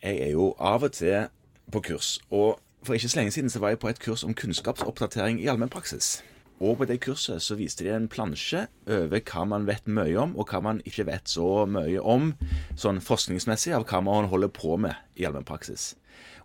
[0.00, 1.26] Jeg er jo av og til
[1.68, 4.32] på kurs, og for ikke så lenge siden så var jeg på et kurs om
[4.34, 6.22] kunnskapsoppdatering i allmennpraksis.
[6.60, 10.32] Og på det kurset så viste de en plansje over hva man vet mye om,
[10.40, 12.32] og hva man ikke vet så mye om,
[12.80, 15.94] sånn forskningsmessig, av hva man holder på med i allmennpraksis.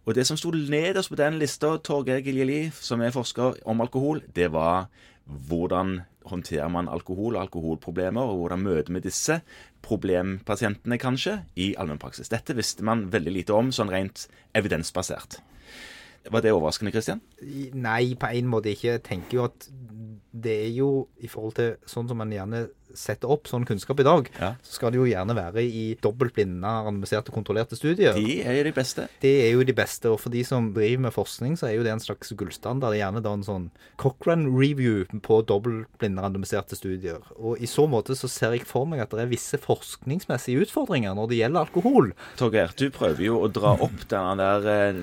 [0.05, 4.21] Og det som sto nederst på den lista, Torgeir Giljeli, som er forsker om alkohol,
[4.35, 4.85] det var
[5.25, 9.39] hvordan håndterer man alkohol og alkoholproblemer, og hvordan møter vi disse
[9.85, 12.29] problempasientene, kanskje, i allmennpraksis.
[12.29, 14.27] Dette visste man veldig lite om, sånn rent
[14.57, 15.39] evidensbasert.
[16.31, 17.21] Var det overraskende, Kristian?
[17.77, 18.95] Nei, på en måte ikke.
[18.95, 19.67] Jeg tenker jo at
[20.45, 20.89] det er jo
[21.21, 24.53] i forhold til sånn som man gjerne setter opp sånn kunnskap i dag, Ja.
[24.63, 28.13] så skal det jo gjerne være i dobbeltblinde, randomiserte, kontrollerte studier.
[28.13, 29.07] De er jo de beste.
[29.21, 31.83] Det er jo de beste, og for de som driver med forskning, så er jo
[31.83, 32.95] det en slags gullstandard.
[32.95, 37.19] Gjerne da en sånn Cochrane review på dobbeltblinde, randomiserte studier.
[37.37, 41.15] Og i så måte så ser jeg for meg at det er visse forskningsmessige utfordringer
[41.15, 42.11] når det gjelder alkohol.
[42.37, 45.01] Torgeir, du prøver jo å dra opp denne der eh,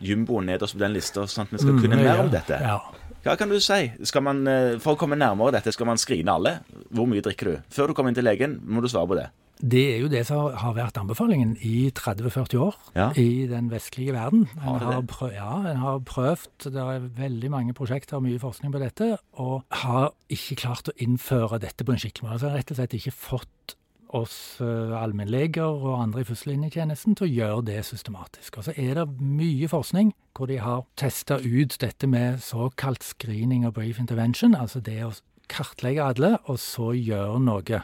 [0.00, 2.58] jumboen nederst på den lista, sånn at vi skal Mm, kunne mer ja, om dette.
[2.60, 2.78] Ja.
[3.20, 3.90] Hva kan du si?
[4.24, 6.60] Man, eh, for å komme nærmere dette, skal man skrine alle?
[6.90, 7.56] Hvor mye drikker du?
[7.70, 9.28] Før du kommer inn til legen, må du svare på det.
[9.60, 13.10] Det er jo det som har vært anbefalingen i 30-40 år Ja.
[13.12, 14.48] i den vestlige verden.
[14.56, 18.72] En har prøvd, ja, en har prøvd, det er veldig mange prosjekter og mye forskning
[18.72, 22.32] på dette, og har ikke klart å innføre dette på en skikkelig måte.
[22.40, 23.76] Altså rett og slett ikke fått
[24.16, 28.58] oss eh, allmennleger og andre i førstelinjetjenesten til å gjøre det systematisk.
[28.58, 33.66] Og så er det mye forskning hvor de har testa ut dette med såkalt screening
[33.68, 35.12] og brief intervention, altså det å
[35.50, 37.82] kartlegge alle, og så gjøre noe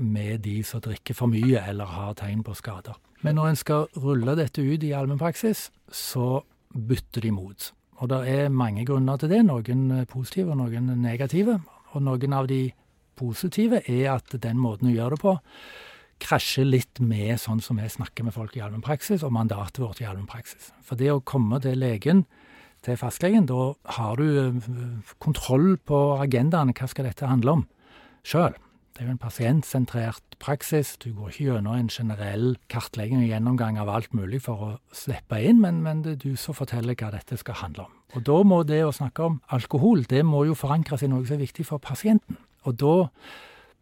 [0.00, 2.96] med de som drikker for mye eller har tegn på skader.
[3.20, 6.40] Men når en skal rulle dette ut i allmennpraksis, så
[6.72, 7.72] bytter de mot.
[8.00, 11.58] Og det er mange grunner til det, noen positive og noen negative.
[11.92, 12.70] Og noen av de
[13.20, 15.38] positive er at den måten å gjøre det på
[16.20, 20.08] krasjer litt med sånn som vi snakker med folk i allmennpraksis, og mandatet vårt i
[20.08, 20.70] allmennpraksis.
[20.84, 22.26] For det å komme til legen,
[22.84, 26.72] til fastlegen, da har du eh, kontroll på agendaen.
[26.76, 27.64] Hva skal dette handle om?
[28.24, 28.56] Sjøl.
[28.96, 30.94] Det er jo en pasientsentrert praksis.
[31.00, 35.38] Du går ikke gjennom en generell kartlegging og gjennomgang av alt mulig for å slippe
[35.40, 37.94] inn, men, men det er du som forteller hva dette skal handle om.
[38.18, 41.38] Og da må det å snakke om alkohol, det må jo forankres i noe som
[41.38, 42.40] er viktig for pasienten.
[42.68, 42.94] Og da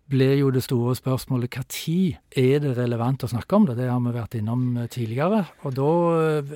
[0.08, 3.76] blir jo det store spørsmålet tid er det relevant å snakke om det?
[3.76, 5.44] Det har vi vært innom eh, tidligere.
[5.68, 6.52] Og da, eh,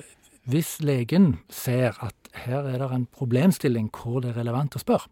[0.49, 5.11] hvis legen ser at her er det en problemstilling hvor det er relevant å spørre,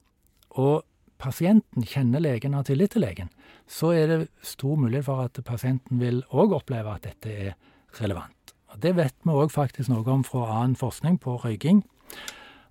[0.57, 0.81] og
[1.21, 3.29] pasienten kjenner legen og har tillit til legen,
[3.69, 7.53] så er det stor mulighet for at pasienten vil òg oppleve at dette er
[8.01, 8.55] relevant.
[8.73, 11.83] Og Det vet vi òg faktisk noe om fra annen forskning på røyking.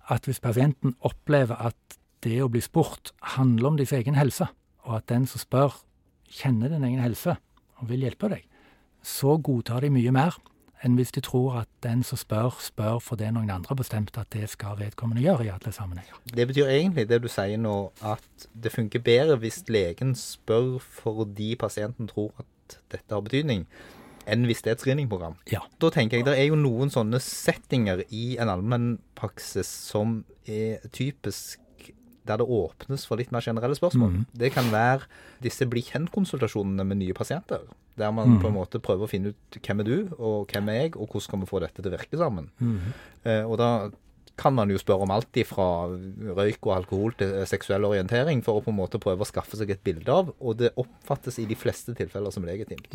[0.09, 4.47] At hvis pasienten opplever at det å bli spurt handler om deres egen helse,
[4.85, 5.75] og at den som spør,
[6.31, 7.35] kjenner din egen helse
[7.81, 8.45] og vil hjelpe deg,
[9.03, 10.37] så godtar de mye mer
[10.81, 14.31] enn hvis de tror at den som spør, spør fordi noen andre har bestemt at
[14.33, 16.17] det skal vedkommende gjøre i alle sammenhenger.
[16.25, 21.53] Det betyr egentlig det du sier nå, at det funker bedre hvis legen spør fordi
[21.61, 23.67] pasienten tror at dette har betydning,
[24.25, 25.37] enn hvis det er et screeningprogram.
[25.51, 25.61] Ja.
[25.81, 31.60] Da tenker jeg det er jo noen sånne settinger i en allmennpraksis som er typisk
[32.27, 34.11] der det åpnes for litt mer generelle spørsmål.
[34.19, 34.25] Mm.
[34.43, 35.07] Det kan være
[35.41, 37.65] disse bli kjent-konsultasjonene med nye pasienter.
[37.99, 40.79] Der man på en måte prøver å finne ut hvem er du, og hvem er
[40.83, 42.47] jeg, og hvordan skal vi få dette til å virke sammen.
[43.25, 43.71] Eh, og da
[44.41, 48.57] kan man jo spørre om alt fra røyk og alkohol til eh, seksuell orientering, for
[48.57, 51.47] å på en måte prøve å skaffe seg et bilde av, og det oppfattes i
[51.49, 52.89] de fleste tilfeller som legitimt.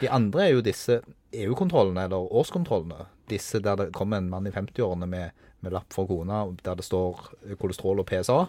[0.00, 1.00] De andre er jo disse
[1.34, 3.08] EU-kontrollene, eller årskontrollene.
[3.30, 6.86] Disse der det kommer en mann i 50-årene med, med lapp for kona der det
[6.86, 7.24] står
[7.60, 8.42] kolesterol og PSA,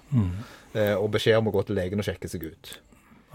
[0.75, 2.75] eh, og beskjed om å gå til legen og sjekke seg ut.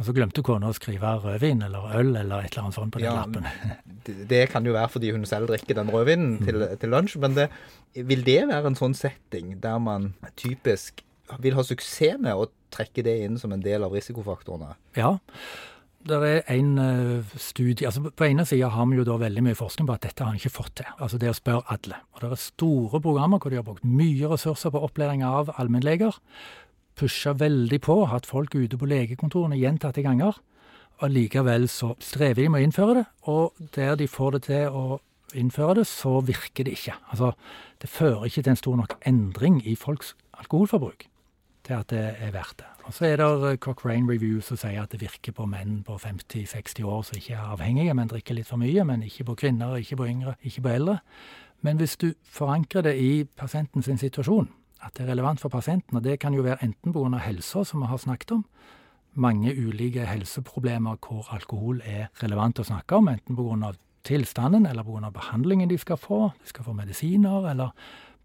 [0.01, 3.03] Og så glemte kona å skrive rødvin eller øl eller et eller annet sånt på
[3.03, 3.45] den Ja, lappen.
[4.07, 7.35] Det, det kan jo være fordi hun selv drikker den rødvinen til, til lunsj, men
[7.37, 7.51] det,
[7.93, 11.03] vil det være en sånn setting der man typisk
[11.45, 14.73] vil ha suksess med å trekke det inn som en del av risikofaktorene?
[14.97, 15.19] Ja.
[16.01, 19.59] Det er en eh, studie altså På ene sida har vi jo da veldig mye
[19.59, 20.89] forskning på at dette har en ikke fått til.
[20.97, 21.99] Altså det å spørre alle.
[22.15, 26.17] Og det er store programmer hvor de har brukt mye ressurser på opplæring av allmennleger.
[26.97, 30.41] Pusha veldig på, hatt folk ute på legekontorene gjentatte ganger.
[31.01, 34.75] Og likevel så strever de med å innføre det, og der de får det til
[34.77, 34.99] å
[35.37, 36.97] innføre det, så virker det ikke.
[37.13, 37.33] Altså,
[37.81, 41.09] det fører ikke til en stor nok endring i folks alkoholforbruk
[41.71, 42.69] til at det er verdt det.
[42.89, 45.99] Og så er det eh, Cochrane Review som sier at det virker på menn på
[46.01, 49.77] 50-60 år som ikke er avhengige, men drikker litt for mye, men ikke på kvinner,
[49.79, 50.99] ikke på yngre, ikke på eldre.
[51.63, 54.49] Men hvis du forankrer det i pasienten sin situasjon,
[54.81, 57.19] at det er relevant for pasienten, og det kan jo være enten pga.
[57.21, 58.45] helsa, som vi har snakket om,
[59.15, 63.75] mange ulike helseproblemer hvor alkohol er relevant å snakke om, enten pga.
[64.03, 65.11] tilstanden eller pga.
[65.11, 66.31] behandlingen de skal få.
[66.43, 67.71] De skal få medisiner eller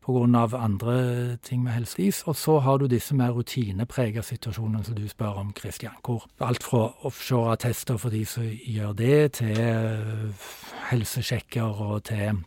[0.05, 0.57] pga.
[0.57, 2.23] andre ting med helsevis.
[2.25, 5.91] Og så har du disse mer rutinepregede situasjonene som du spør om, Kristian.
[6.05, 10.45] Hvor alt fra offshore-attester for de som gjør det, til eh,
[10.91, 12.43] helsesjekker og til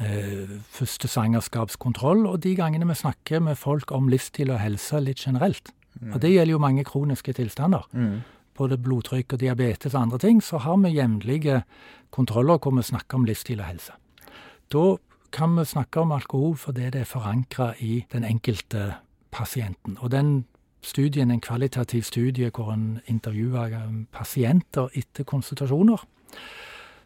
[0.00, 2.26] eh, første svangerskapskontroll.
[2.26, 5.72] Og de gangene vi snakker med folk om livsstil og helse litt generelt.
[6.12, 7.84] Og det gjelder jo mange kroniske tilstander.
[7.92, 8.22] Mm.
[8.56, 10.42] Både blodtrykk og diabetes og andre ting.
[10.42, 11.62] Så har vi jevnlige
[12.10, 13.92] kontroller hvor vi snakker om livsstil og helse.
[14.72, 14.96] Da
[15.32, 18.94] kan vi snakke om alkohol fordi det er forankra i den enkelte
[19.32, 19.98] pasienten.
[20.00, 20.44] Og den
[20.82, 23.68] studien, en kvalitativ studie hvor en intervjua
[24.12, 26.02] pasienter etter konsultasjoner,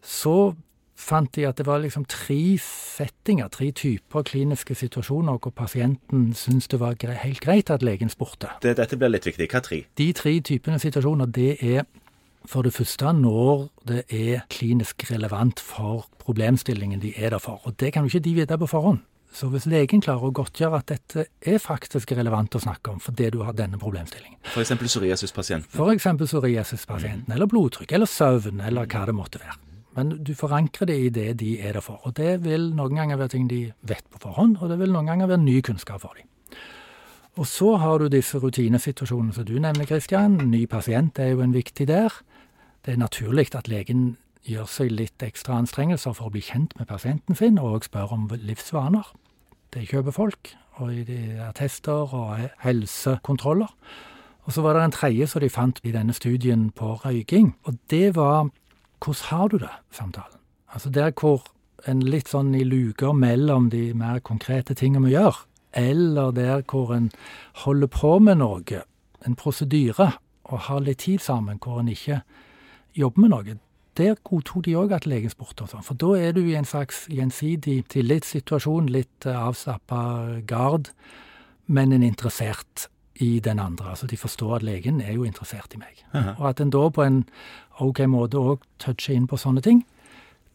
[0.02, 0.54] så
[0.96, 6.68] fant de at det var liksom tre settinger, tre typer kliniske situasjoner hvor pasienten syntes
[6.72, 8.48] det var helt greit at legen spurte.
[8.62, 9.48] Det, dette blir litt viktig.
[9.52, 9.82] Hva tre?
[9.98, 11.84] De tre typene situasjoner, det er
[12.50, 17.60] for det første når det er klinisk relevant for problemstillingen de er der for.
[17.64, 19.02] Og det kan jo ikke de vite på forhånd.
[19.36, 23.28] Så hvis legen klarer å godtgjøre at dette er faktisk relevant å snakke om fordi
[23.34, 24.72] du har denne problemstillingen F.eks.
[24.80, 25.68] psoriasispasienten.
[25.76, 26.06] F.eks.
[26.22, 29.58] psoriasispasienten, eller blodtrykk, eller søvn, eller hva det måtte være.
[29.96, 32.00] Men du forankrer det i det de er der for.
[32.04, 35.08] Og det vil noen ganger være ting de vet på forhånd, og det vil noen
[35.08, 36.28] ganger være ny kunnskap for dem.
[37.36, 40.38] Og så har du disse rutinesituasjonene som du nevner, Kristian.
[40.48, 42.12] Ny pasient er jo en viktig der.
[42.86, 44.16] Det er naturlig at legen
[44.46, 48.28] gjør seg litt ekstra anstrengelser for å bli kjent med pasienten sin, og spør om
[48.30, 49.08] livsvaner.
[49.74, 53.72] Det kjøper folk, og i attester og helsekontroller.
[54.46, 57.74] Og så var det en tredje som de fant i denne studien på røyking, og
[57.90, 58.50] det var
[59.00, 60.38] 'Hvordan har du det?' samtalen.
[60.72, 61.42] Altså der hvor
[61.88, 65.44] en litt sånn i luker mellom de mer konkrete tingene vi gjør,
[65.74, 67.10] eller der hvor en
[67.54, 68.82] holder på med noe,
[69.26, 70.12] en prosedyre,
[70.44, 72.22] og har litt tid sammen hvor en ikke
[72.96, 73.56] jobber med noe.
[73.96, 76.68] Der godtok de òg at legen spurte og sånn, for da er du i en
[76.68, 80.90] slags gjensidig tillitssituasjon, litt avslappa gard,
[81.66, 82.90] men en interessert
[83.24, 83.94] i den andre.
[83.94, 86.04] Altså de forstår at legen er jo interessert i meg.
[86.12, 86.34] Aha.
[86.36, 87.22] Og at en da på en
[87.80, 89.80] OK måte òg toucher inn på sånne ting,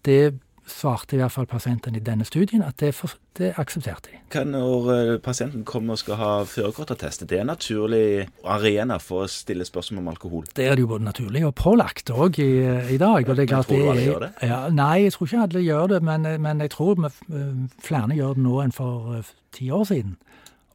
[0.06, 0.38] det
[0.68, 4.20] svarte i hvert fall pasienten i denne studien at det, for, det aksepterte de.
[4.34, 7.26] Hva når eh, pasienten kommer og skal ha førerkortattest?
[7.30, 10.48] Det er en naturlig arena for å stille spørsmål om alkohol.
[10.56, 12.52] Det er det jo både naturlig og pålagt òg i,
[12.96, 13.28] i dag.
[13.28, 14.32] og det er klart tror du alle gjør det?
[14.52, 17.48] Ja, nei, jeg tror ikke alle gjør det, men, men jeg tror eh,
[17.82, 20.18] flere gjør det nå enn for eh, ti år siden.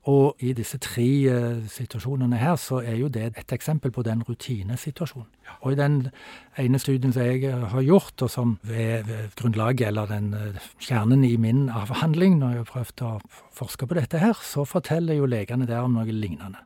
[0.06, 4.22] Og i disse tre eh, situasjonene her, så er jo det et eksempel på den
[4.22, 5.32] rutinesituasjonen.
[5.66, 5.96] Og i den
[6.62, 10.68] ene studien som jeg eh, har gjort, og som ved, ved grunnlaget, eller den eh,
[10.78, 13.10] kjernen i min avhandling, når jeg har prøvd å
[13.58, 16.62] forske på dette her, så forteller jo legene der om noe lignende.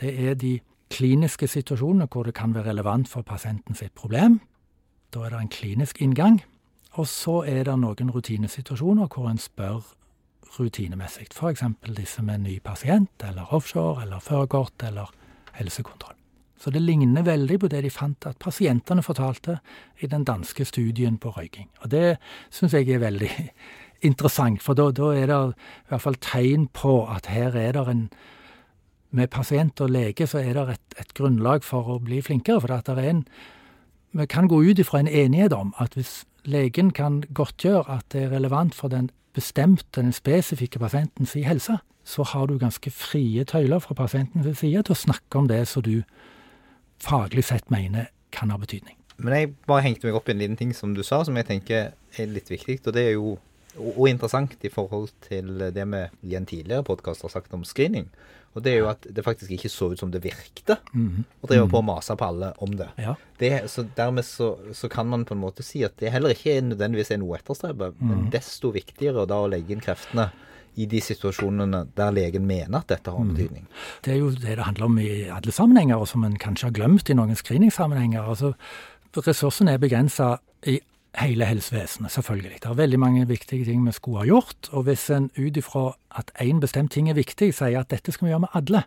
[0.00, 0.56] Det er de
[0.88, 4.40] kliniske situasjonene hvor det kan være relevant for pasienten sitt problem.
[5.12, 6.40] Da er det en klinisk inngang.
[6.96, 9.84] Og så er det noen rutinesituasjoner hvor en spør
[10.56, 11.28] rutinemessig.
[11.32, 11.64] F.eks.
[11.96, 15.10] disse med ny pasient, eller offshore, eller førerkort, eller
[15.58, 16.14] helsekontroll.
[16.58, 19.60] Så det ligner veldig på det de fant at pasientene fortalte
[20.02, 21.68] i den danske studien på røyking.
[21.82, 22.16] Og det
[22.50, 23.30] syns jeg er veldig
[24.08, 27.86] interessant, for da, da er det i hvert fall tegn på at her er det
[27.88, 28.10] en
[29.10, 32.74] Med pasient og lege så er det et, et grunnlag for å bli flinkere, for
[32.74, 33.22] at det er en
[34.12, 38.22] vi kan gå ut ifra en enighet om at hvis legen kan godtgjøre at det
[38.22, 43.82] er relevant for den bestemte, den spesifikke pasientens helse, så har du ganske frie tøyler
[43.84, 46.00] fra pasientens side til å snakke om det som du
[47.02, 48.96] faglig sett mener kan ha betydning.
[49.18, 51.48] Men jeg bare hengte meg opp i en liten ting som du sa, som jeg
[51.48, 52.78] tenker er litt viktig.
[52.86, 53.36] Og det er jo
[53.76, 57.64] og, og interessant i forhold til det vi i en tidligere podkast har sagt om
[57.66, 58.08] screening.
[58.56, 61.24] Og det er jo at det faktisk ikke så ut som det virkte -hmm.
[61.42, 62.88] å drive på og mase på alle om det.
[62.98, 63.14] Ja.
[63.38, 66.56] det så dermed så, så kan man på en måte si at det heller ikke
[66.56, 70.30] er nødvendigvis er noe å etterstrebe, men desto viktigere da å legge inn kreftene
[70.78, 73.66] i de situasjonene der legen mener at dette har en betydning.
[74.04, 76.76] Det er jo det det handler om i alle sammenhenger, og som en kanskje har
[76.76, 78.22] glemt i noen screeningsammenhenger.
[78.22, 78.52] Altså,
[79.16, 80.78] ressursene er begrensa i
[81.16, 82.60] hele helsevesenet, selvfølgelig.
[82.62, 84.68] Det er veldig mange viktige ting vi skulle ha gjort.
[84.72, 88.26] Og hvis en ut ifra at én bestemt ting er viktig, sier at dette skal
[88.26, 88.82] vi gjøre med alle,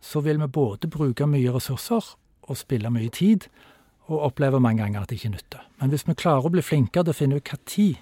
[0.00, 3.48] så vil vi både bruke mye ressurser og spille mye tid,
[4.06, 5.62] og oppleve mange ganger at det ikke nytter.
[5.80, 7.96] Men hvis vi klarer å bli flinkere til å finne ut tid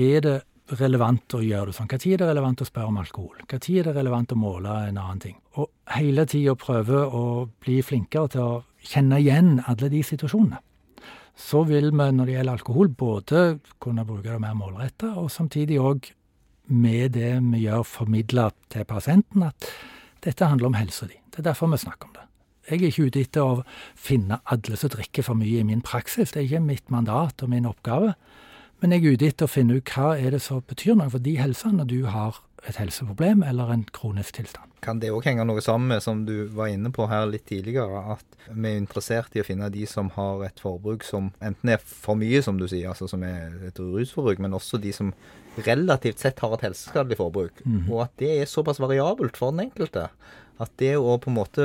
[0.00, 0.40] er det
[0.80, 1.88] relevant å gjøre det sånn?
[1.90, 3.36] Når er det relevant å spørre om alkohol?
[3.44, 5.36] Når er det relevant å måle en annen ting?
[5.60, 7.24] Og hele tida prøve å
[7.62, 10.58] bli flinkere til å kjenne igjen alle de situasjonene.
[11.38, 15.80] Så vil vi når det gjelder alkohol, både kunne bruke det mer målretta, og samtidig
[15.80, 16.10] òg
[16.72, 19.70] med det vi gjør, formidle til pasienten at
[20.22, 21.18] dette handler om helsa di.
[21.32, 22.26] Det er derfor vi snakker om det.
[22.70, 23.64] Jeg er ikke ute etter å
[23.98, 26.30] finne alle som drikker for mye i min praksis.
[26.30, 28.12] Det er ikke mitt mandat og min oppgave.
[28.80, 31.22] Men jeg er ute etter å finne ut hva er det som betyr noe for
[31.22, 34.70] de helsene du har et helseproblem eller en kronisk tilstand.
[34.82, 38.02] Kan det òg henge noe sammen med, som du var inne på her litt tidligere,
[38.14, 41.82] at vi er interessert i å finne de som har et forbruk som enten er
[41.82, 45.12] for mye, som du sier, altså som er et rusforbruk, men også de som
[45.58, 47.62] relativt sett har et helseskadelig forbruk.
[47.66, 47.84] Mm.
[47.90, 50.08] Og at det er såpass variabelt for den enkelte.
[50.62, 51.64] At det å på en måte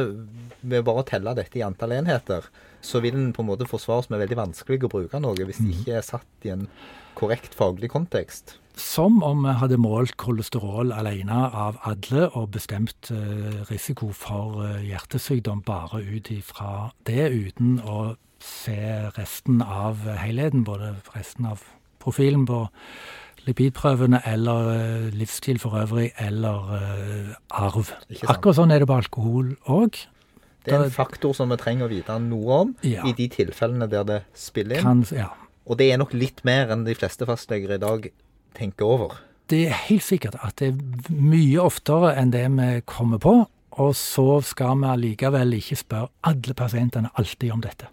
[0.62, 2.46] Ved bare å telle dette i antall enheter,
[2.82, 5.74] så vil den på en måte forsvares med veldig vanskelig å bruke noe hvis det
[5.76, 6.66] ikke er satt i en
[7.18, 8.56] korrekt faglig kontekst.
[8.78, 14.84] Som om vi hadde målt kolesterol alene av alle og bestemt eh, risiko for eh,
[14.86, 18.78] hjertesykdom bare ut ifra det, uten å se
[19.16, 21.64] resten av helheten, både resten av
[22.04, 22.68] profilen på
[23.48, 26.70] lipidprøvene eller eh, livsstil for øvrig, eller
[27.50, 27.96] arv.
[28.30, 29.98] Akkurat sånn er det på alkohol òg.
[30.68, 33.08] Det er en faktor som vi trenger å vite noe om ja.
[33.08, 34.86] i de tilfellene der det spiller inn.
[34.86, 35.32] Kan, ja.
[35.66, 38.10] Og det er nok litt mer enn de fleste fastleger i dag
[38.58, 39.18] tenker over.
[39.48, 43.36] Det er helt sikkert at det er mye oftere enn det vi kommer på.
[43.78, 47.92] Og så skal vi allikevel ikke spørre alle pasientene alltid om dette.